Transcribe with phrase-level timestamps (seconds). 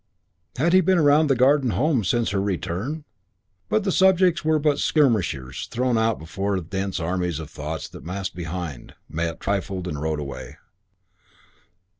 [0.57, 3.05] Had he been round the Garden Home since her return?
[3.69, 8.33] But the subjects were but skirmishers thrown out before dense armies of thoughts that massed
[8.33, 10.57] behind; met, and trifled, and rode away.